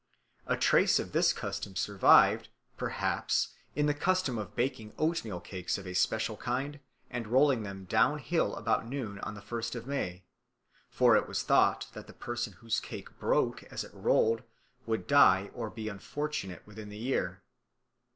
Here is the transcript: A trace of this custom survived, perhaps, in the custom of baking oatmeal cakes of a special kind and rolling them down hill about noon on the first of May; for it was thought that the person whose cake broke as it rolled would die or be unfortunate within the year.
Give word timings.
A 0.47 0.57
trace 0.57 0.97
of 0.97 1.11
this 1.11 1.31
custom 1.31 1.75
survived, 1.75 2.49
perhaps, 2.75 3.49
in 3.75 3.85
the 3.85 3.93
custom 3.93 4.39
of 4.39 4.55
baking 4.55 4.93
oatmeal 4.97 5.39
cakes 5.39 5.77
of 5.77 5.85
a 5.85 5.93
special 5.93 6.35
kind 6.37 6.79
and 7.11 7.27
rolling 7.27 7.61
them 7.61 7.85
down 7.85 8.17
hill 8.17 8.55
about 8.55 8.87
noon 8.87 9.19
on 9.19 9.35
the 9.35 9.43
first 9.43 9.75
of 9.75 9.85
May; 9.85 10.23
for 10.89 11.15
it 11.15 11.27
was 11.27 11.43
thought 11.43 11.85
that 11.93 12.07
the 12.07 12.13
person 12.13 12.53
whose 12.53 12.79
cake 12.79 13.19
broke 13.19 13.61
as 13.65 13.83
it 13.83 13.93
rolled 13.93 14.41
would 14.87 15.05
die 15.05 15.51
or 15.53 15.69
be 15.69 15.87
unfortunate 15.87 16.65
within 16.65 16.89
the 16.89 16.97
year. 16.97 17.43